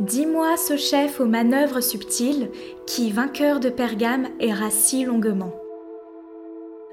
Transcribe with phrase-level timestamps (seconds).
[0.00, 2.50] Dis-moi ce chef aux manœuvres subtiles
[2.86, 5.52] qui, vainqueur de Pergame, erra si longuement.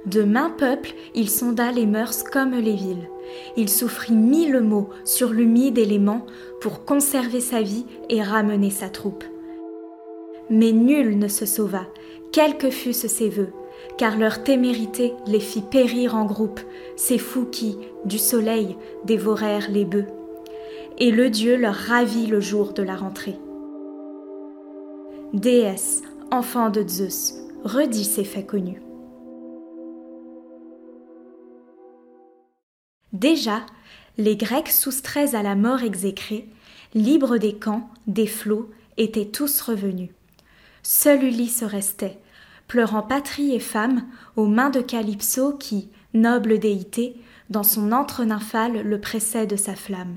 [0.05, 3.09] De main peuple, il sonda les mœurs comme les villes.
[3.57, 6.25] Il souffrit mille maux sur l'humide élément
[6.61, 9.23] pour conserver sa vie et ramener sa troupe.
[10.49, 11.87] Mais nul ne se sauva,
[12.31, 13.51] quels que fussent ses vœux,
[13.97, 16.59] car leur témérité les fit périr en groupe,
[16.95, 20.07] ces fous qui, du soleil, dévorèrent les bœufs.
[20.97, 23.37] Et le dieu leur ravit le jour de la rentrée.
[25.33, 27.33] Déesse, enfant de Zeus,
[27.65, 28.81] redit ces faits connus.
[33.11, 33.65] Déjà,
[34.17, 36.47] les Grecs soustraits à la mort exécrée,
[36.93, 40.11] libres des camps, des flots, étaient tous revenus.
[40.83, 42.19] Seul Ulysse restait,
[42.67, 44.05] pleurant patrie et femme
[44.37, 47.17] aux mains de Calypso qui, noble déité,
[47.49, 50.15] dans son antre nymphal le pressait de sa flamme.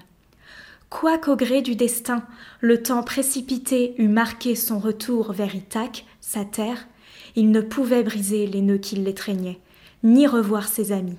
[0.90, 2.22] Quoiqu'au gré du destin,
[2.60, 6.88] le temps précipité eût marqué son retour vers Ithaque, sa terre,
[7.36, 9.60] il ne pouvait briser les nœuds qui l'étreignaient,
[10.02, 11.18] ni revoir ses amis.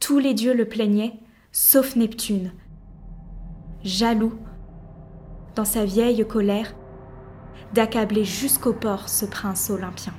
[0.00, 1.14] Tous les dieux le plaignaient,
[1.50, 2.52] sauf Neptune.
[3.82, 4.34] Jaloux,
[5.54, 6.74] dans sa vieille colère,
[7.72, 10.12] d'accabler jusqu'au port ce prince olympien.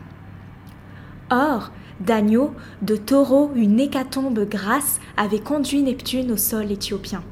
[1.30, 2.52] Or, d'agneaux,
[2.82, 7.23] de taureaux, une hécatombe grasse avait conduit Neptune au sol éthiopien.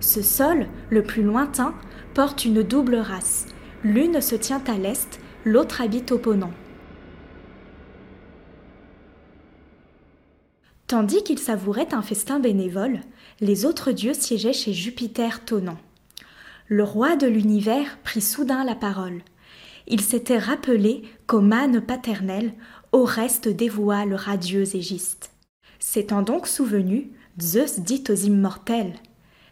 [0.00, 1.74] Ce sol, le plus lointain,
[2.14, 3.46] porte une double race.
[3.84, 6.52] L'une se tient à l'est, l'autre habite au Ponant.
[10.86, 13.00] Tandis qu'il savourait un festin bénévole,
[13.40, 15.78] les autres dieux siégeaient chez Jupiter tonnant.
[16.66, 19.22] Le roi de l'univers prit soudain la parole.
[19.86, 22.52] Il s'était rappelé qu'au mâne paternel,
[22.92, 25.30] Oreste dévoua le radieux Égiste.
[25.78, 28.94] S'étant donc souvenu, Zeus dit aux immortels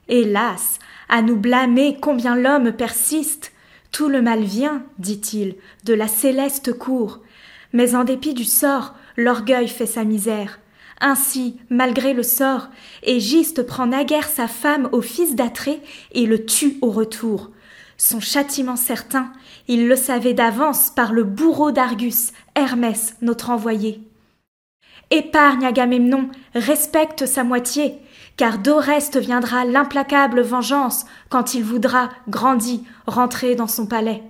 [0.09, 0.79] Hélas,
[1.09, 3.53] à nous blâmer combien l'homme persiste.
[3.93, 7.21] Tout le mal vient, dit-il, de la céleste cour.
[7.73, 10.61] Mais en dépit du sort, l'orgueil fait sa misère.
[11.01, 12.69] Ainsi, malgré le sort,
[13.03, 17.51] Égiste prend naguère sa femme au fils d'Atrée et le tue au retour.
[17.99, 19.33] Son châtiment certain,
[19.69, 24.01] il le savait d'avance par le bourreau d'Argus, Hermès, notre envoyé.
[25.11, 27.99] Épargne Agamemnon, respecte sa moitié,
[28.37, 34.23] car d'Oreste viendra l'implacable vengeance quand il voudra, grandi, rentrer dans son palais.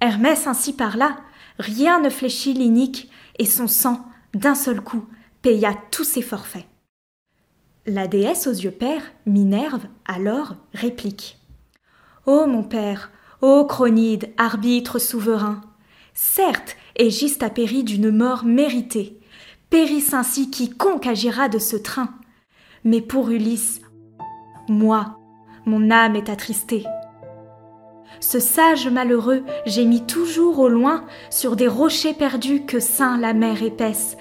[0.00, 1.16] Hermès ainsi parla,
[1.58, 4.04] rien ne fléchit l'inique, et son sang,
[4.34, 5.06] d'un seul coup,
[5.42, 6.66] paya tous ses forfaits.
[7.86, 11.38] La déesse aux yeux pères, Minerve, alors réplique.
[12.26, 15.62] Ô mon père, ô Chronide, arbitre souverain,
[16.12, 19.20] certes, Égiste a péri d'une mort méritée,
[19.70, 22.10] périsse ainsi quiconque agira de ce train.
[22.84, 23.80] Mais pour Ulysse,
[24.68, 25.18] moi,
[25.66, 26.84] mon âme est attristée.
[28.20, 33.62] Ce sage malheureux gémit toujours au loin sur des rochers perdus que ceint la mer
[33.62, 34.16] épaisse.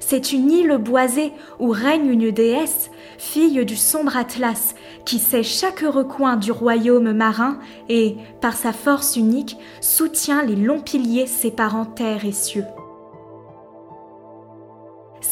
[0.00, 4.74] C'est une île boisée où règne une déesse, fille du sombre Atlas,
[5.04, 7.58] qui sait chaque recoin du royaume marin
[7.88, 12.64] et, par sa force unique, soutient les longs piliers séparant terre et cieux.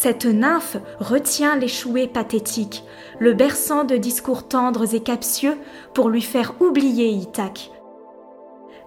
[0.03, 2.84] Cette nymphe retient l'échoué pathétique,
[3.19, 5.59] le berçant de discours tendres et captieux
[5.93, 7.71] pour lui faire oublier Ithaque.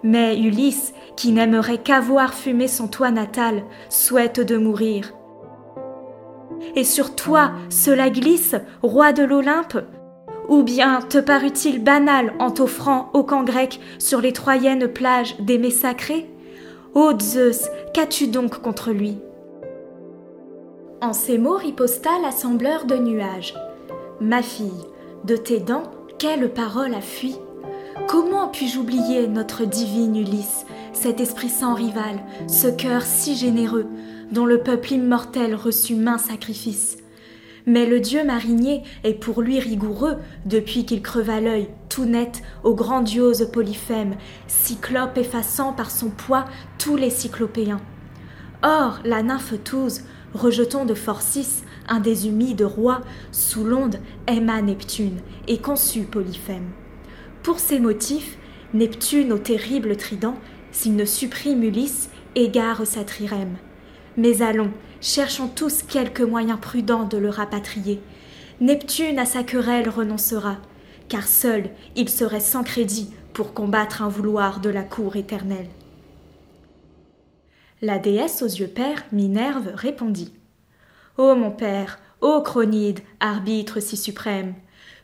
[0.01, 5.13] Mais Ulysse, qui n'aimerait qu'avoir fumé son toit natal, souhaite de mourir.
[6.75, 9.77] Et sur toi cela glisse, roi de l'Olympe?
[10.49, 15.59] Ou bien te parut-il banal en t'offrant au camp grec sur les troyennes plages des
[15.59, 16.27] mets sacrés?
[16.95, 19.19] Ô Zeus, qu'as-tu donc contre lui?
[21.03, 23.53] En ces mots riposta l'assembleur de nuages.
[24.21, 24.71] Ma fille,
[25.25, 27.35] de tes dents, quelle parole a fui
[28.07, 33.85] Comment puis-je oublier notre divine Ulysse, cet esprit sans rival, ce cœur si généreux,
[34.31, 36.97] dont le peuple immortel reçut main sacrifice?
[37.65, 42.73] Mais le dieu marinier est pour lui rigoureux depuis qu'il creva l'œil tout net au
[42.73, 44.15] grandiose Polyphème,
[44.47, 46.45] cyclope effaçant par son poids
[46.77, 47.81] tous les cyclopéens.
[48.63, 50.03] Or, la nymphe Touze,
[50.33, 53.01] rejetant de Forcis, un des humides rois,
[53.31, 53.97] sous l'onde
[54.27, 56.69] aima Neptune et conçut Polyphème.
[57.43, 58.37] Pour ces motifs,
[58.73, 60.35] Neptune au terrible trident,
[60.71, 63.57] s'il ne supprime Ulysse, égare sa trirème.
[64.17, 64.71] Mais allons,
[65.01, 68.01] cherchons tous quelque moyen prudent de le rapatrier.
[68.61, 70.57] Neptune à sa querelle renoncera,
[71.09, 75.67] car seul il serait sans crédit pour combattre un vouloir de la cour éternelle.
[77.83, 80.31] La déesse aux yeux pères, Minerve, répondit
[81.17, 84.53] Ô mon père, ô Chronide, arbitre si suprême,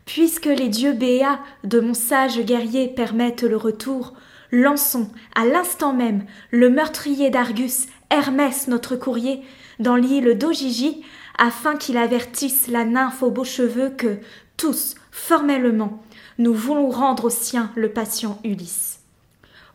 [0.06, 4.14] Puisque les dieux béats de mon sage guerrier permettent le retour,
[4.50, 9.44] lançons à l'instant même le meurtrier d'Argus, Hermès notre courrier,
[9.80, 11.04] dans l'île d'Ogigi,
[11.38, 14.20] afin qu'il avertisse la nymphe aux beaux cheveux que,
[14.56, 16.02] tous, formellement,
[16.38, 19.02] nous voulons rendre au sien le patient Ulysse.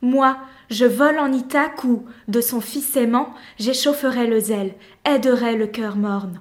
[0.01, 0.39] Moi,
[0.75, 4.75] je vole en Ithaque où, de son fils aimant, j'échaufferai le zèle,
[5.05, 6.41] aiderai le cœur morne.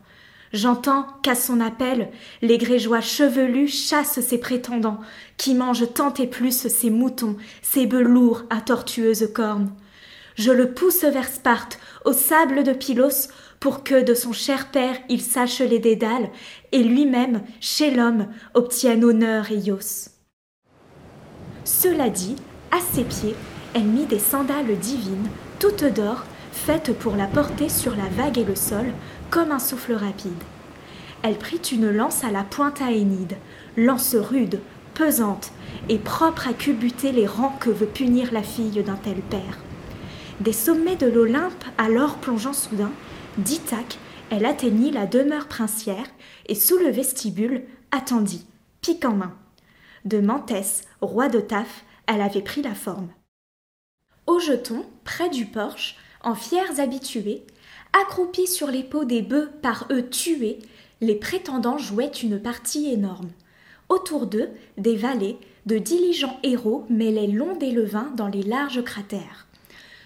[0.53, 2.09] J'entends qu'à son appel,
[2.41, 4.99] les grégeois chevelus chassent ses prétendants,
[5.37, 9.71] qui mangent tant et plus ses moutons, ses bœufs lourds à tortueuses cornes.
[10.35, 14.95] Je le pousse vers Sparte, au sable de Pylos, pour que de son cher père
[15.09, 16.31] il sache les dédales,
[16.71, 20.09] et lui-même, chez l'homme, obtienne honneur et yos.
[21.65, 22.35] Cela dit,
[22.71, 23.35] à ses pieds,
[23.73, 25.27] elle mit des sandales divines,
[25.59, 28.85] toutes d'or, faites pour la porter sur la vague et le sol,
[29.29, 30.31] comme un souffle rapide.
[31.23, 33.37] Elle prit une lance à la pointe à Énide,
[33.77, 34.59] lance rude,
[34.93, 35.51] pesante
[35.89, 39.57] et propre à culbuter les rangs que veut punir la fille d'un tel père.
[40.39, 42.91] Des sommets de l'Olympe alors plongeant soudain,
[43.37, 43.97] d'Ithaque,
[44.29, 46.05] elle atteignit la demeure princière
[46.47, 48.45] et sous le vestibule attendit,
[48.81, 49.33] pique en main.
[50.05, 53.07] De Mantès, roi de Taf, elle avait pris la forme.
[54.33, 57.43] Au jeton, près du porche, en fiers habitués,
[57.93, 60.57] accroupis sur les peaux des bœufs par eux tués,
[61.01, 63.29] les prétendants jouaient une partie énorme.
[63.89, 64.49] Autour d'eux,
[64.79, 65.37] des valets,
[65.67, 69.45] de diligents héros mêlaient l'onde et le vin dans les larges cratères.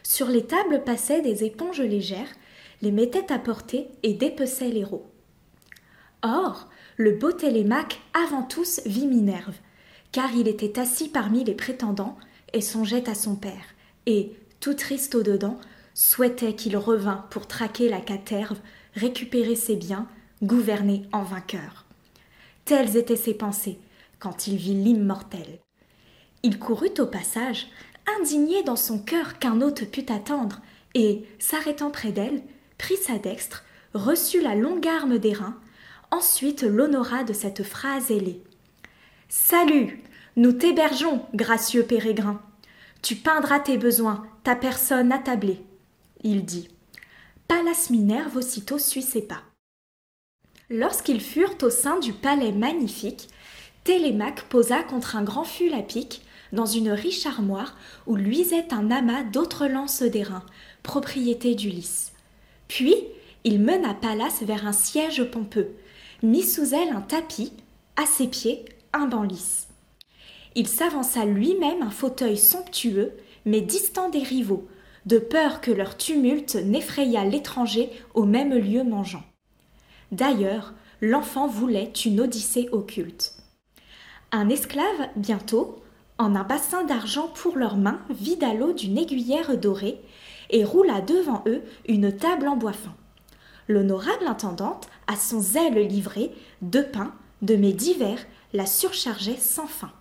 [0.04, 2.36] Sur les tables passaient des éponges légères,
[2.82, 5.06] les mettaient à portée et dépeçaient l'héros.
[6.22, 9.56] Or, le beau Télémaque avant tous vit Minerve,
[10.12, 12.18] car il était assis parmi les prétendants
[12.52, 13.74] et songeait à son père,
[14.08, 15.60] et, tout triste au dedans,
[15.94, 18.58] souhaitait qu'il revînt pour traquer la caterve,
[18.96, 20.08] récupérer ses biens,
[20.42, 21.86] gouverner en vainqueur.
[22.66, 23.78] Telles étaient ses pensées
[24.20, 25.60] quand il vit l'immortel.
[26.42, 27.68] Il courut au passage,
[28.20, 30.62] indigné dans son cœur qu'un hôte pût attendre,
[30.96, 32.42] et, s'arrêtant près d'elle,
[32.78, 33.64] prit sa dextre,
[33.94, 35.60] reçut la longue arme d'airain,
[36.12, 38.42] ensuite l'honora de cette phrase ailée.
[39.30, 40.02] Salut,
[40.36, 42.42] nous t'hébergeons, gracieux pérégrin.
[43.02, 45.64] Tu peindras tes besoins, ta personne attablée
[46.24, 46.70] il dit.
[47.48, 49.42] Pallas Minerve aussitôt suit ses pas.
[50.70, 53.30] Lorsqu'ils furent au sein du palais magnifique,
[53.84, 58.92] Télémaque posa contre un grand fût à pic, dans une riche armoire où luisait un
[58.92, 60.44] amas d'autres lances d'airain,
[60.84, 62.12] propriété d'Ulysse.
[62.68, 62.96] Puis
[63.46, 65.72] il mena Pallas vers un siège pompeux,
[66.22, 67.54] mit sous elle un tapis,
[67.96, 69.67] à ses pieds un banc lisse.
[70.60, 73.14] Il s'avança lui-même un fauteuil somptueux,
[73.46, 74.68] mais distant des rivaux,
[75.06, 79.22] de peur que leur tumulte n'effrayât l'étranger au même lieu mangeant.
[80.12, 83.36] D'ailleurs, l'enfant voulait une odyssée occulte.
[84.32, 85.84] Un esclave, bientôt,
[86.18, 90.02] en un bassin d'argent pour leurs mains, vida l'eau d'une aiguillère dorée
[90.50, 92.96] et roula devant eux une table en bois fin.
[93.68, 96.32] L'honorable intendante, à son zèle livré,
[96.64, 97.14] de pain,
[97.44, 99.92] de mets divers, la surchargeait sans fin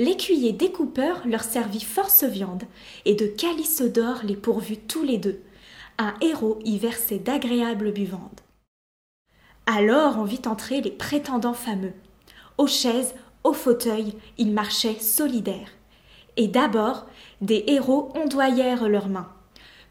[0.00, 2.62] l'écuyer découpeur leur servit force viande,
[3.04, 5.42] et de calices d'or les pourvut tous les deux.
[5.98, 8.40] Un héros y versait d'agréables buvandes.
[9.66, 11.92] Alors on vit entrer les prétendants fameux.
[12.56, 15.70] Aux chaises, aux fauteuils, ils marchaient solidaires.
[16.38, 17.04] Et d'abord,
[17.42, 19.28] des héros ondoyèrent leurs mains.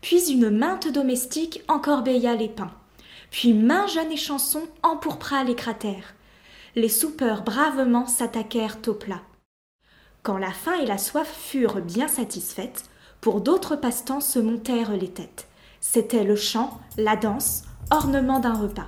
[0.02, 2.74] Puis une mainte domestique encorbeilla les pains.
[3.30, 6.16] Puis main jeune et chanson empourpra les cratères.
[6.76, 9.22] Les soupeurs bravement s'attaquèrent au plat.
[10.24, 12.86] Quand la faim et la soif furent bien satisfaites,
[13.22, 15.48] pour d'autres passe-temps se montèrent les têtes.
[15.82, 18.88] C'était le chant, la danse, ornement d'un repas.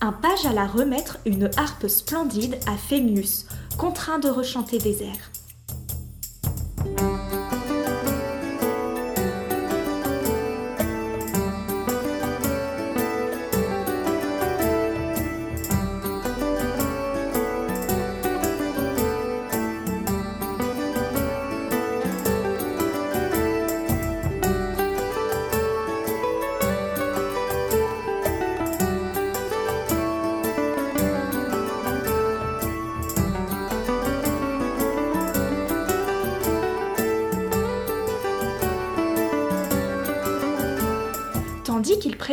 [0.00, 3.46] Un page alla remettre une harpe splendide à Phemius,
[3.78, 5.30] contraint de rechanter des airs.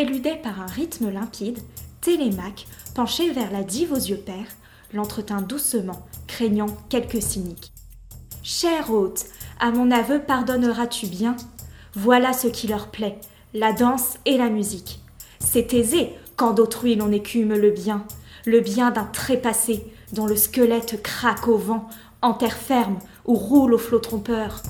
[0.03, 1.60] Préludait par un rythme limpide,
[2.01, 2.65] Télémaque,
[2.96, 4.55] penché vers la dive aux yeux pères,
[4.93, 7.72] l'entretint doucement, craignant quelque cynique.
[8.41, 9.25] Cher hôte,
[9.60, 11.36] à mon aveu pardonneras-tu bien?
[11.93, 13.20] Voilà ce qui leur plaît,
[13.53, 15.01] la danse et la musique.
[15.38, 18.03] C'est aisé quand d'autrui l'on écume le bien,
[18.48, 21.88] le bien d'un trépassé, dont le squelette craque au vent,
[22.24, 24.63] en terre ferme ou roule au flot trompeur.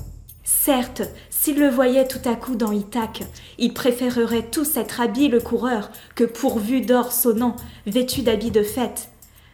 [0.44, 1.04] Certes,
[1.42, 3.24] s'il le voyait tout à coup dans Ithaque,
[3.58, 7.56] il préférerait tous être habile coureur que pourvu d'or sonnant,
[7.88, 9.10] vêtu d'habits de fête.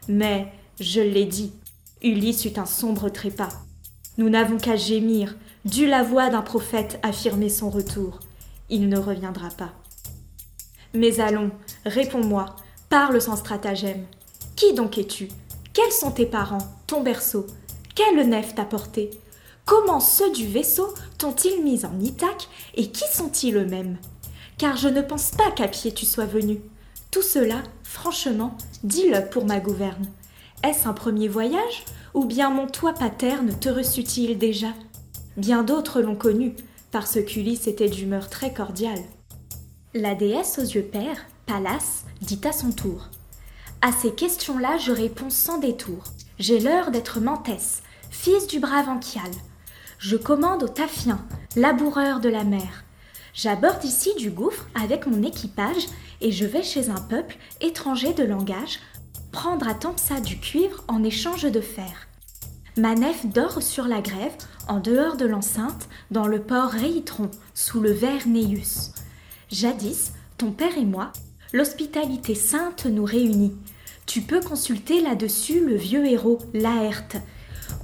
[0.09, 0.51] Mais,
[0.81, 1.53] je l'ai dit,
[2.03, 3.53] Ulysse eut un sombre trépas.
[4.17, 8.19] Nous n'avons qu'à gémir, dû la voix d'un prophète affirmer son retour.
[8.69, 9.71] Il ne reviendra pas.
[10.93, 11.51] Mais allons,
[11.85, 12.47] réponds-moi,
[12.89, 14.03] parle sans stratagème.
[14.57, 15.29] Qui donc es-tu?
[15.71, 17.47] Quels sont tes parents, ton berceau?
[17.95, 19.09] Quelle nef t'a porté?
[19.67, 23.97] Comment ceux du vaisseau t'ont-ils mis en Ithaque et qui sont-ils eux-mêmes?
[24.57, 26.61] Car je ne pense pas qu'à pied tu sois venu.
[27.11, 28.55] Tout cela, franchement,
[28.85, 30.07] dis-le pour ma gouverne.
[30.63, 31.83] Est-ce un premier voyage
[32.13, 34.69] ou bien mon toit paterne te reçut-il déjà?
[35.35, 36.55] Bien d'autres l'ont connu,
[36.91, 39.03] parce qu'Ulysse était d'humeur très cordiale.
[39.93, 43.09] La déesse aux yeux pères, Pallas, dit à son tour
[43.81, 46.05] À ces questions-là, je réponds sans détour.
[46.39, 49.31] J'ai l'heure d'être Mentès, fils du brave Anchial.
[49.99, 51.19] Je commande au Taphien,
[51.55, 52.83] laboureur de la mer.
[53.33, 55.87] J'aborde ici du gouffre avec mon équipage
[56.21, 58.79] et je vais chez un peuple étranger de langage
[59.31, 62.07] prendre à Tempsa du cuivre en échange de fer.
[62.77, 64.35] Ma nef dort sur la grève,
[64.67, 68.91] en dehors de l'enceinte, dans le port Réitron, sous le vert Néus.
[69.51, 71.11] Jadis, ton père et moi,
[71.53, 73.55] l'hospitalité sainte nous réunit.
[74.05, 77.17] Tu peux consulter là-dessus le vieux héros Laerte.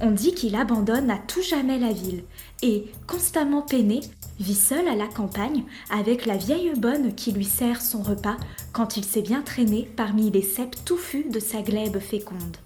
[0.00, 2.24] On dit qu'il abandonne à tout jamais la ville
[2.62, 4.00] et, constamment peiné,
[4.40, 8.36] vit seul à la campagne avec la vieille bonne qui lui sert son repas
[8.72, 12.56] quand il s'est bien traîné parmi les cèpes touffus de sa glèbe féconde.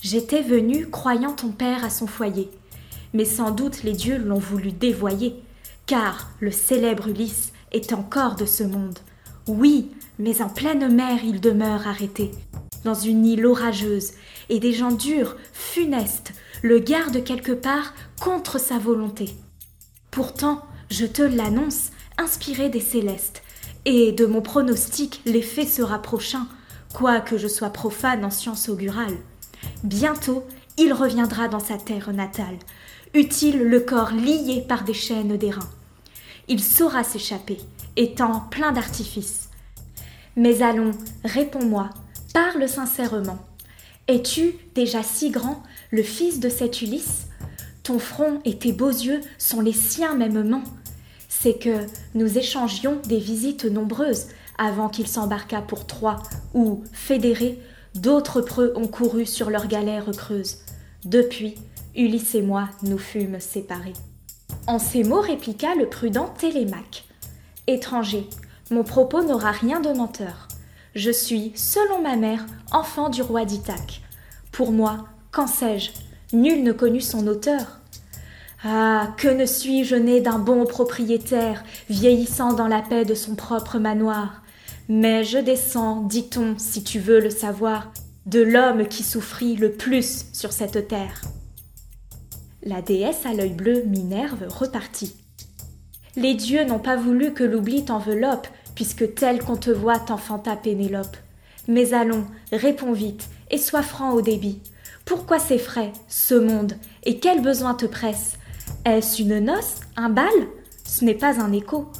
[0.00, 2.50] J'étais venu croyant ton père à son foyer,
[3.12, 5.34] mais sans doute les dieux l'ont voulu dévoyer,
[5.86, 8.98] car le célèbre Ulysse est encore de ce monde.
[9.46, 12.30] Oui, mais en pleine mer il demeure arrêté,
[12.84, 14.12] dans une île orageuse,
[14.48, 19.34] et des gens durs, funestes, le gardent quelque part contre sa volonté.
[20.10, 23.42] Pourtant, je te l'annonce, inspiré des célestes,
[23.84, 26.46] et de mon pronostic l'effet sera prochain,
[26.94, 29.16] quoique je sois profane en science augurale.
[29.82, 30.44] Bientôt,
[30.78, 32.58] il reviendra dans sa terre natale,
[33.14, 35.68] utile le corps lié par des chaînes d'airain.
[36.48, 37.58] Il saura s'échapper,
[37.96, 39.48] étant plein d'artifices.
[40.36, 40.90] Mais allons,
[41.24, 41.90] réponds-moi,
[42.34, 43.38] parle sincèrement.
[44.06, 47.28] Es-tu déjà si grand, le fils de cet Ulysse?
[47.82, 50.64] Ton front et tes beaux yeux sont les siens mêmement
[51.44, 56.22] c'est que nous échangions des visites nombreuses avant qu'il s'embarquât pour Troie,
[56.54, 57.60] où, fédérés,
[57.94, 60.60] d'autres preux ont couru sur leurs galères creuses.
[61.04, 61.56] Depuis,
[61.94, 63.92] Ulysse et moi nous fûmes séparés.
[64.66, 67.04] En ces mots répliqua le prudent Télémaque.
[67.66, 68.26] Étranger,
[68.70, 70.48] mon propos n'aura rien de menteur.
[70.94, 74.02] Je suis, selon ma mère, enfant du roi d'Ithaque.
[74.52, 75.90] Pour moi, qu'en sais-je?
[76.32, 77.80] Nul ne connut son auteur.
[78.62, 83.78] Ah, que ne suis-je né d'un bon propriétaire, vieillissant dans la paix de son propre
[83.78, 84.42] manoir?
[84.88, 87.92] Mais je descends, dit-on, si tu veux le savoir,
[88.26, 91.22] de l'homme qui souffrit le plus sur cette terre.
[92.62, 95.16] La déesse à l'œil bleu, Minerve, repartit.
[96.16, 101.16] Les dieux n'ont pas voulu que l'oubli t'enveloppe, puisque tel qu'on te voit t'enfanta Pénélope.
[101.68, 104.60] Mais allons, réponds vite, et sois franc au débit.
[105.04, 108.38] Pourquoi ces frais, ce monde, et quel besoin te presse?
[108.84, 110.32] Est-ce une noce Un bal?
[110.84, 111.90] Ce n'est pas un écho.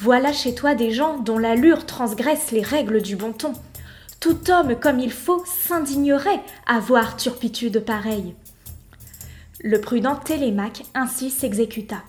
[0.00, 3.52] Voilà chez toi des gens dont l'allure transgresse les règles du bon ton.
[4.20, 8.34] Tout homme comme il faut s'indignerait à voir turpitude pareille.
[9.62, 12.02] Le prudent Télémaque ainsi s'exécuta.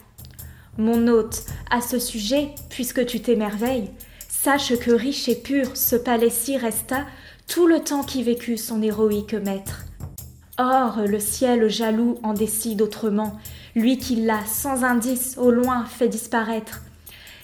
[0.79, 3.89] Mon hôte, à ce sujet, puisque tu t'émerveilles,
[4.29, 7.05] sache que riche et pur ce palais-ci resta
[7.49, 9.83] tout le temps qu'y vécut son héroïque maître.
[10.57, 13.37] Or, le ciel jaloux en décide autrement,
[13.75, 16.79] lui qui l'a, sans indice, au loin fait disparaître.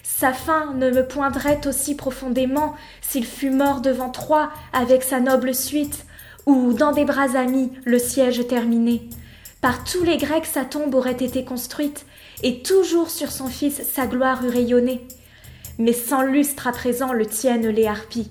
[0.02, 5.54] Sa fin ne me poindrait aussi profondément s'il fût mort devant Troie avec sa noble
[5.54, 6.06] suite,
[6.46, 9.10] ou dans des bras amis le siège terminé.
[9.60, 12.06] Par tous les Grecs sa tombe aurait été construite,
[12.42, 15.06] et toujours sur son fils sa gloire eût rayonné.
[15.78, 18.30] Mais sans lustre à présent le tiennent les harpies.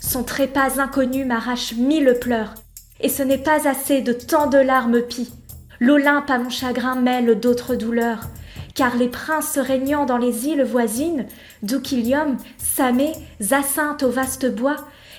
[0.00, 2.54] Son trépas inconnu m'arrache mille pleurs,
[3.00, 5.32] et ce n'est pas assez de tant de larmes pis.
[5.80, 8.28] L'Olympe à mon chagrin mêle d'autres douleurs,
[8.74, 11.26] car les princes régnant dans les îles voisines,
[11.62, 14.76] d'Ouquilium, Samé, Zacinthe au vaste bois,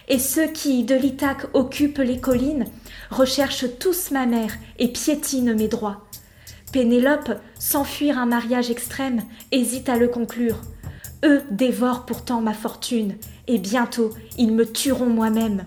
[0.07, 2.65] et ceux qui, de l'Ithaque, occupent les collines,
[3.12, 6.08] recherchent tous ma mère et piétinent mes droits.
[6.71, 10.61] Pénélope, sans un mariage extrême, hésite à le conclure.
[11.25, 13.15] Eux dévorent pourtant ma fortune,
[13.47, 15.65] et bientôt ils me tueront moi-même.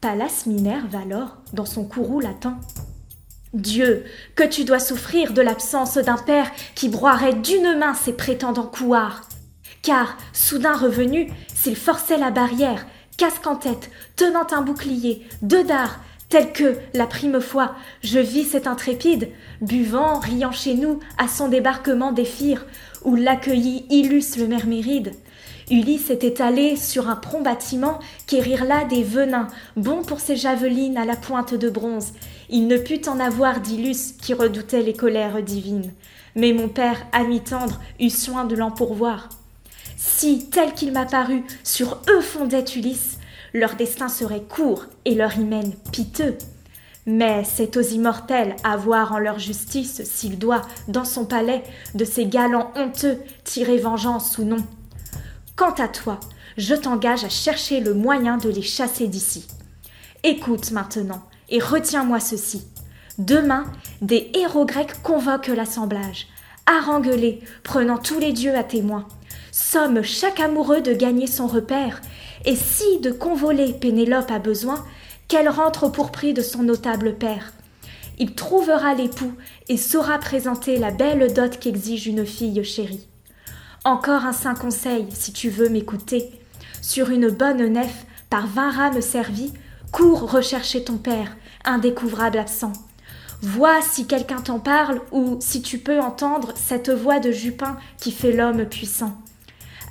[0.00, 2.58] Pallas Minerve alors, dans son courroux l'attend.
[3.52, 8.66] Dieu, que tu dois souffrir de l'absence d'un père qui broierait d'une main ses prétendants
[8.66, 9.22] couards.
[9.82, 15.98] Car, soudain revenu, s'il forçait la barrière, casque en tête, tenant un bouclier, deux dards,
[16.28, 19.28] tel que, la prime fois, je vis cet intrépide,
[19.60, 22.66] buvant, riant chez nous, à son débarquement d'Éphir,
[23.04, 25.12] où l'accueillit Illus le Merméride.
[25.70, 30.96] Ulysse était allé sur un prompt bâtiment quérir là des venins, bons pour ses javelines
[30.96, 32.12] à la pointe de bronze.
[32.48, 35.92] Il ne put en avoir d'Illus qui redoutait les colères divines.
[36.34, 39.28] Mais mon père, ami tendre, eut soin de l'en pourvoir.
[39.96, 43.17] Si, tel qu'il m'a paru, sur eux fondait Ulysse,
[43.54, 46.36] leur destin serait court et leur hymen piteux.
[47.06, 51.62] Mais c'est aux immortels à voir en leur justice s'il doit, dans son palais,
[51.94, 54.64] de ces galants honteux tirer vengeance ou non.
[55.56, 56.20] Quant à toi,
[56.58, 59.46] je t'engage à chercher le moyen de les chasser d'ici.
[60.22, 62.66] Écoute maintenant, et retiens-moi ceci.
[63.18, 63.64] Demain,
[64.02, 66.26] des héros grecs convoquent l'assemblage.
[66.66, 69.06] Harangue-les, prenant tous les dieux à témoin.
[69.50, 72.00] Somme chaque amoureux de gagner son repère,
[72.44, 74.84] et si de convoler Pénélope a besoin,
[75.28, 77.52] qu'elle rentre au pourpris de son notable père.
[78.18, 79.32] Il trouvera l'époux
[79.68, 83.06] et saura présenter la belle dot qu'exige une fille chérie.
[83.84, 86.30] Encore un saint conseil, si tu veux m'écouter.
[86.82, 89.52] Sur une bonne nef, par vingt rames servies,
[89.92, 92.72] cours rechercher ton père, indécouvrable absent.
[93.40, 98.10] Vois si quelqu'un t'en parle ou si tu peux entendre cette voix de Jupin qui
[98.10, 99.16] fait l'homme puissant.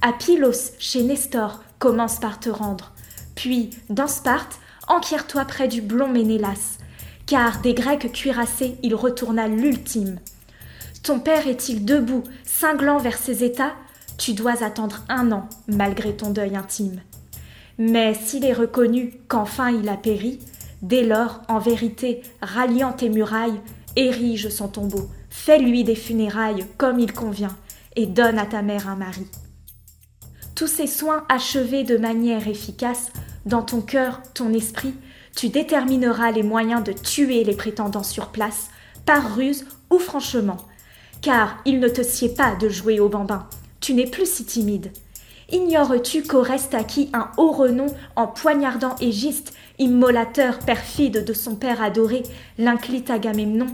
[0.02, 2.94] À Pylos, chez Nestor, commence par te rendre.
[3.36, 6.78] Puis, dans Sparte, enquière-toi près du blond Ménélas,
[7.26, 10.20] car des Grecs cuirassés il retourna l'ultime.
[11.04, 13.74] Ton père est-il debout, cinglant vers ses états?
[14.18, 17.02] Tu dois attendre un an, malgré ton deuil intime.
[17.78, 20.40] Mais s'il est reconnu qu'enfin il a péri,
[20.82, 23.62] dès lors, en vérité, ralliant tes murailles,
[23.96, 27.56] érige son tombeau, fais-lui des funérailles comme il convient,
[27.96, 29.28] et donne à ta mère un mari.
[30.58, 33.12] Tous ces soins achevés de manière efficace,
[33.46, 34.96] dans ton cœur, ton esprit,
[35.36, 38.72] tu détermineras les moyens de tuer les prétendants sur place,
[39.06, 40.58] par ruse ou franchement,
[41.22, 43.48] car il ne te sied pas de jouer au bambin.
[43.82, 44.92] Tu n'es plus si timide.
[45.52, 52.24] Ignores-tu qu'Oreste acquis un haut renom en poignardant Égiste, immolateur perfide de son père adoré,
[52.58, 53.68] l'inclite Agamemnon?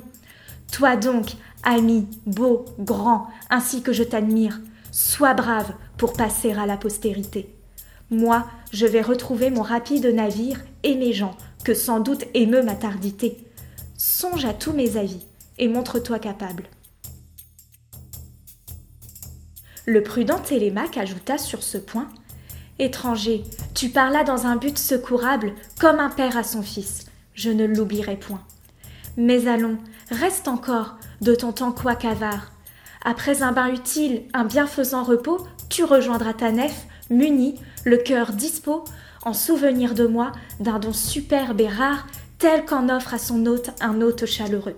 [0.73, 1.27] Toi donc,
[1.63, 4.59] ami, beau, grand, ainsi que je t'admire,
[4.91, 7.53] sois brave pour passer à la postérité.
[8.09, 12.75] Moi, je vais retrouver mon rapide navire et mes gens, que sans doute émeut ma
[12.75, 13.37] tardité.
[13.97, 15.25] Songe à tous mes avis,
[15.57, 16.65] et montre-toi capable.
[19.85, 22.07] Le prudent Télémaque ajouta sur ce point
[22.79, 23.43] Étranger,
[23.75, 27.05] tu parlas dans un but secourable, comme un père à son fils.
[27.33, 28.41] Je ne l'oublierai point.
[29.15, 29.77] Mais allons,
[30.09, 32.51] reste encore, de ton temps quoi qu'avare.
[33.05, 38.83] Après un bain utile, un bienfaisant repos, tu rejoindras ta nef, muni, le cœur dispo,
[39.25, 42.05] en souvenir de moi, d'un don superbe et rare,
[42.37, 44.77] tel qu'en offre à son hôte un hôte chaleureux.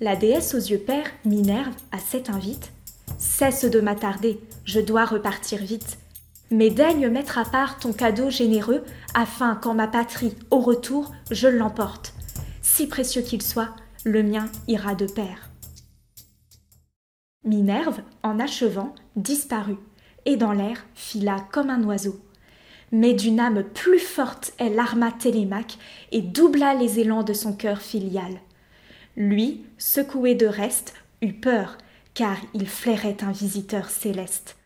[0.00, 2.70] La déesse aux yeux pères, Minerve, à cet invite
[3.18, 5.98] Cesse de m'attarder, je dois repartir vite.
[6.52, 11.48] Mais daigne mettre à part ton cadeau généreux, afin qu'en ma patrie, au retour, je
[11.48, 12.14] l'emporte.
[12.62, 13.70] Si précieux qu'il soit,
[14.04, 15.47] le mien ira de pair.
[17.48, 19.78] Minerve, en achevant, disparut,
[20.26, 22.20] et dans l'air fila comme un oiseau.
[22.92, 25.78] Mais d'une âme plus forte, elle arma Télémaque
[26.12, 28.40] et doubla les élans de son cœur filial.
[29.16, 31.78] Lui, secoué de reste, eut peur,
[32.14, 34.56] car il flairait un visiteur céleste.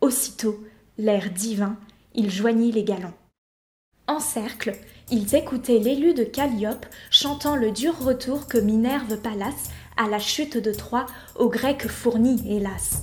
[0.00, 0.64] Aussitôt,
[0.96, 1.76] l'air divin,
[2.14, 3.16] il joignit les galants.
[4.06, 4.72] En cercle,
[5.10, 10.56] ils écoutaient l'élu de Calliope chantant le dur retour que Minerve Pallas, à la chute
[10.56, 13.02] de Troie, aux Grecs fournit, hélas.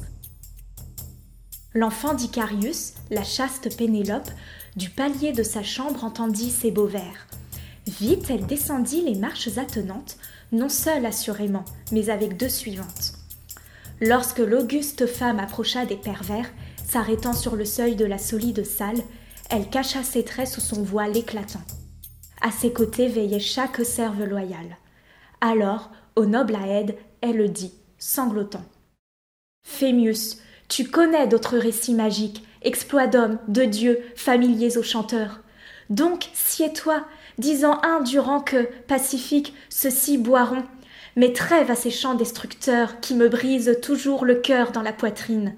[1.74, 4.32] L'enfant d'Icarius, la chaste Pénélope,
[4.78, 7.28] du palier de sa chambre entendit ces beaux vers.
[7.86, 10.18] Vite, elle descendit les marches attenantes,
[10.54, 13.14] non seule assurément, mais avec deux suivantes.
[14.00, 16.50] Lorsque l'auguste femme approcha des pervers,
[16.88, 19.02] s'arrêtant sur le seuil de la solide salle,
[19.50, 21.62] elle cacha ses traits sous son voile éclatant.
[22.42, 24.78] À ses côtés veillait chaque serve loyale.
[25.42, 28.64] Alors, au noble aide, elle dit, sanglotant.
[29.64, 35.42] Fémius, tu connais d'autres récits magiques, exploits d'hommes, de dieux, familiers aux chanteurs.
[35.90, 37.06] Donc, sieds-toi,
[37.38, 40.64] disant un durant que, pacifique, ceux-ci boiront,
[41.16, 45.56] mais trêve à ces chants destructeurs qui me brisent toujours le cœur dans la poitrine.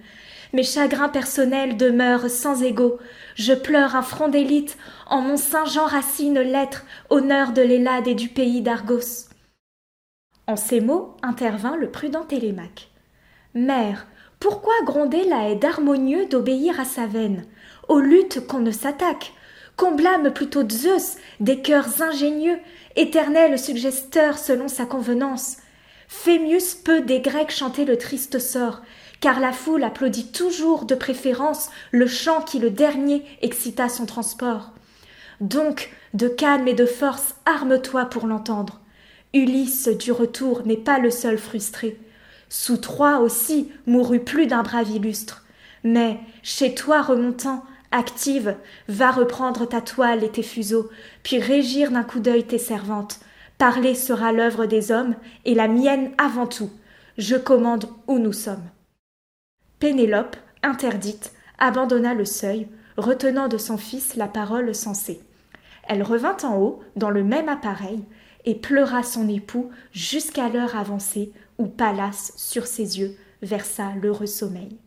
[0.54, 2.98] Mes chagrins personnels demeurent sans égaux.
[3.36, 8.16] Je pleure un front d'élite, en mon Saint Jean Racine lettre, honneur de l'Hélade et
[8.16, 9.27] du pays d'Argos.
[10.50, 12.88] En ces mots intervint le prudent Télémaque.
[13.54, 14.08] Mère,
[14.40, 17.46] pourquoi gronder la haie harmonieux d'obéir à sa veine?
[17.90, 19.34] Aux luttes qu'on ne s'attaque
[19.76, 22.58] qu'on blâme plutôt Zeus des cœurs ingénieux,
[22.96, 25.58] éternel suggesteur selon sa convenance.
[26.08, 28.82] Fémius peut des Grecs chanter le triste sort,
[29.20, 34.72] car la foule applaudit toujours de préférence le chant qui le dernier excita son transport.
[35.42, 38.80] Donc, de calme et de force, arme-toi pour l'entendre.
[39.38, 42.00] Ulysse du retour n'est pas le seul frustré.
[42.50, 45.46] Sous Troie aussi mourut plus d'un brave illustre.
[45.84, 48.56] Mais, chez toi remontant, active,
[48.88, 50.90] va reprendre ta toile et tes fuseaux,
[51.22, 53.20] puis régir d'un coup d'œil tes servantes.
[53.60, 56.72] Parler sera l'œuvre des hommes, et la mienne avant tout.
[57.20, 58.66] Je commande où nous sommes.
[59.78, 65.22] Pénélope, interdite, abandonna le seuil, retenant de son fils la parole sensée.
[65.88, 68.04] Elle revint en haut, dans le même appareil,
[68.48, 74.78] et pleura son époux jusqu'à l'heure avancée où Pallas, sur ses yeux, versa l'heureux sommeil.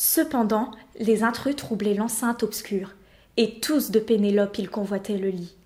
[0.00, 2.94] Cependant, les intrus troublaient l'enceinte obscure,
[3.36, 5.56] et tous de Pénélope ils convoitaient le lit.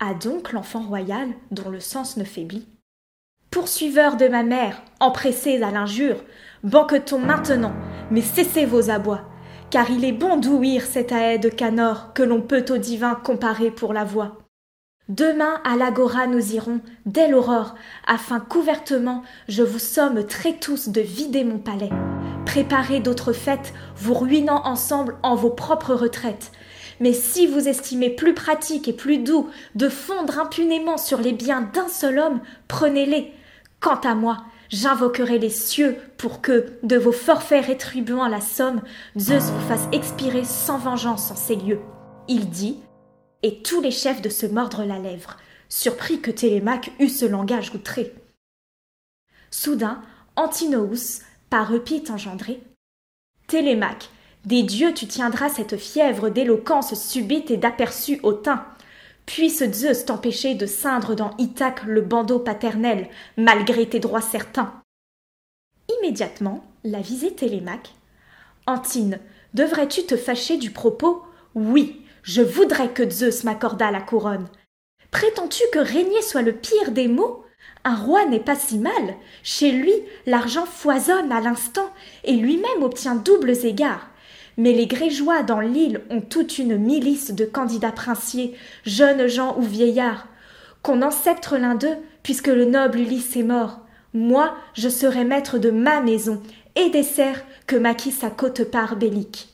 [0.00, 2.66] A donc l'enfant royal, dont le sens ne faiblit.
[3.52, 6.24] Poursuiveurs de ma mère, empressés à l'injure,
[6.64, 7.72] banquetons maintenant,
[8.10, 9.22] mais cessez vos abois,
[9.70, 13.70] car il est bon d'ouïr cette haie de canor que l'on peut au divin comparer
[13.70, 14.38] pour la voix.
[15.08, 17.76] Demain à l'agora nous irons, dès l'aurore,
[18.08, 21.90] afin qu'ouvertement je vous somme très tous de vider mon palais.
[22.48, 26.50] Préparez d'autres fêtes, vous ruinant ensemble en vos propres retraites.
[26.98, 31.60] Mais si vous estimez plus pratique et plus doux de fondre impunément sur les biens
[31.60, 33.34] d'un seul homme, prenez-les.
[33.80, 34.38] Quant à moi,
[34.70, 38.80] j'invoquerai les cieux pour que, de vos forfaits rétribuant la somme,
[39.18, 41.80] Zeus vous fasse expirer sans vengeance en ces lieux.
[42.28, 42.78] Il dit,
[43.42, 45.36] et tous les chefs de se mordre la lèvre,
[45.68, 48.14] surpris que Télémaque eût ce langage outré.
[49.50, 50.00] Soudain,
[50.34, 52.60] Antinous, par Eupite engendré,
[53.46, 54.10] Télémaque,
[54.44, 58.66] des dieux tu tiendras cette fièvre d'éloquence subite et d'aperçu hautain.
[59.26, 64.72] Puisse Zeus t'empêcher de ceindre dans Ithaque le bandeau paternel, malgré tes droits certains.
[65.98, 67.94] Immédiatement, la visée Télémaque.
[68.66, 69.18] Antine,
[69.54, 71.22] devrais-tu te fâcher du propos?
[71.54, 74.48] Oui, je voudrais que Zeus m'accordât la couronne.
[75.10, 77.44] Prétends-tu que régner soit le pire des maux?
[77.84, 79.14] Un roi n'est pas si mal.
[79.42, 79.92] Chez lui,
[80.26, 81.90] l'argent foisonne à l'instant,
[82.24, 84.08] et lui-même obtient doubles égards.
[84.56, 89.62] Mais les Grégeois dans l'île ont toute une milice de candidats princiers, jeunes gens ou
[89.62, 90.26] vieillards.
[90.82, 93.80] Qu'on enceptre l'un d'eux, puisque le noble Ulysse est mort.
[94.14, 96.42] Moi, je serai maître de ma maison,
[96.74, 99.48] et des serfs que maquis sa côte-part bellique.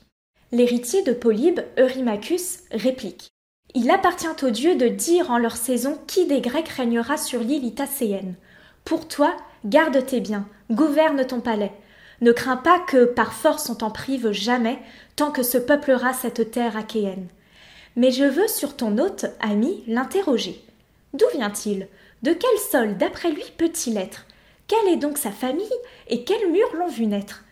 [0.52, 3.33] L'héritier de Polybe, Eurymachus, réplique.
[3.76, 7.64] Il appartient aux dieux de dire en leur saison qui des Grecs régnera sur l'île
[7.64, 8.34] itacéenne.
[8.84, 9.34] Pour toi,
[9.64, 11.72] garde tes biens, gouverne ton palais.
[12.20, 14.78] Ne crains pas que par force on t'en prive jamais,
[15.16, 17.26] tant que se peuplera cette terre achéenne.
[17.96, 20.64] Mais je veux sur ton hôte, ami, l'interroger.
[21.12, 21.88] D'où vient-il?
[22.22, 24.26] De quel sol, d'après lui, peut-il être?
[24.68, 25.66] Quelle est donc sa famille
[26.08, 27.44] et quels murs l'ont vu naître?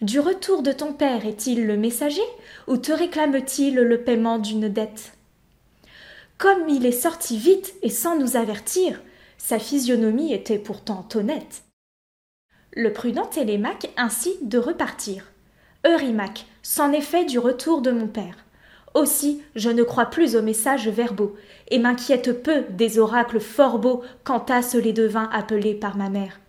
[0.00, 2.26] Du retour de ton père est-il le messager,
[2.66, 5.15] ou te réclame-t-il le paiement d'une dette?
[6.38, 9.00] Comme il est sorti vite et sans nous avertir,
[9.38, 11.62] sa physionomie était pourtant honnête.
[12.72, 15.24] Le prudent Télémaque ainsi de repartir.
[15.86, 18.36] Eurymaque s'en est fait du retour de mon père.
[18.92, 21.36] Aussi, je ne crois plus aux messages verbaux,
[21.68, 26.40] et m'inquiète peu des oracles fort beaux qu'entassent les devins appelés par ma mère.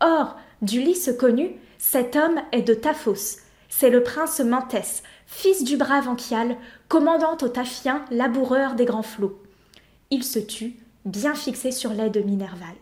[0.00, 3.38] Or, d'Ulysse connu, cet homme est de Taphos.
[3.68, 6.56] C'est le prince Mantès, fils du brave Anchial,
[6.88, 9.42] commandant aux Taphiens, laboureur des grands flots.
[10.10, 12.76] Il se tut, bien fixé sur l'aide Minerval.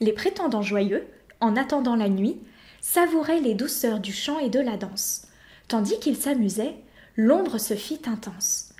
[0.00, 1.06] Les prétendants joyeux,
[1.40, 2.38] en attendant la nuit,
[2.80, 5.28] savouraient les douceurs du chant et de la danse.
[5.68, 6.76] Tandis qu'ils s'amusaient,
[7.16, 8.72] l'ombre se fit intense.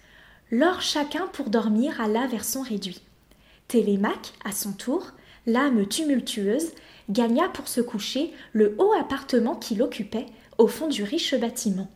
[0.50, 3.02] Lors chacun pour dormir alla vers son réduit.
[3.68, 5.12] Télémaque, à son tour,
[5.46, 6.72] l'âme tumultueuse,
[7.10, 10.26] gagna pour se coucher le haut appartement qu'il occupait
[10.58, 11.88] au fond du riche bâtiment.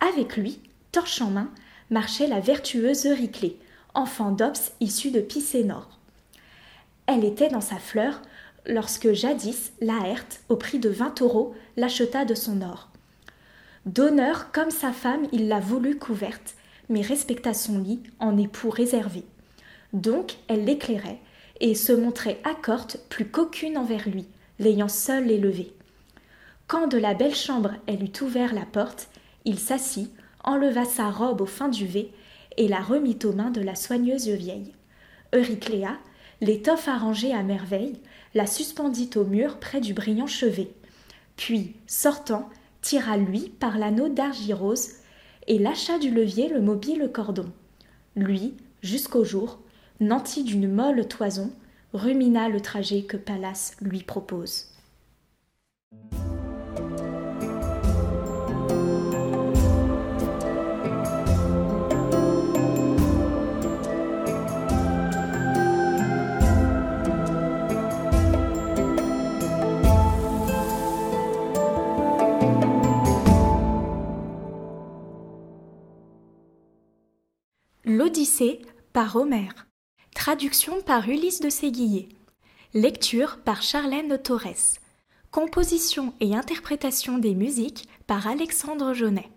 [0.00, 0.60] Avec lui,
[0.92, 1.50] torche en main,
[1.90, 3.58] marchait la vertueuse Euryclée,
[3.94, 5.88] enfant d'Ops issue de Picénor.
[7.06, 8.20] Elle était dans sa fleur
[8.66, 12.88] lorsque jadis Laerte, au prix de vingt taureaux, l'acheta de son or.
[13.86, 16.56] D'honneur comme sa femme, il l'a voulu couverte,
[16.88, 19.24] mais respecta son lit en époux réservé.
[19.92, 21.20] Donc elle l'éclairait,
[21.60, 24.26] et se montrait accorte plus qu'aucune envers lui,
[24.58, 25.75] l'ayant seule élevée.
[26.66, 29.08] Quand de la belle chambre elle eut ouvert la porte,
[29.44, 30.10] il s'assit,
[30.42, 32.10] enleva sa robe au fin duvet,
[32.56, 34.72] et la remit aux mains de la soigneuse vieille.
[35.32, 35.96] Eurycléa,
[36.40, 38.00] l'étoffe arrangée à merveille,
[38.34, 40.70] la suspendit au mur près du brillant chevet.
[41.36, 42.48] Puis, sortant,
[42.82, 44.88] tira lui par l'anneau d'argyrose
[45.46, 47.50] et lâcha du levier le mobile cordon.
[48.16, 49.58] Lui, jusqu'au jour,
[50.00, 51.52] nanti d'une molle toison,
[51.92, 54.75] rumina le trajet que Pallas lui propose.
[77.88, 79.68] L'Odyssée par Homère.
[80.12, 82.08] Traduction par Ulysse de Séguier.
[82.74, 84.80] Lecture par Charlène Torres.
[85.30, 89.30] Composition et interprétation des musiques par Alexandre Jaunet.